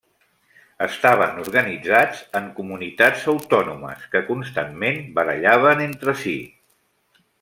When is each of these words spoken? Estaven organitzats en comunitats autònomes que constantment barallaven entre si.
Estaven 0.85 1.35
organitzats 1.41 2.23
en 2.39 2.47
comunitats 2.61 3.27
autònomes 3.35 4.09
que 4.15 4.23
constantment 4.31 4.99
barallaven 5.21 5.85
entre 5.91 6.17
si. 6.25 6.35